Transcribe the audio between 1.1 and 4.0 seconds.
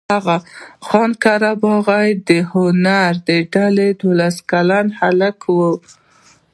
قره باغي د هنري ډلې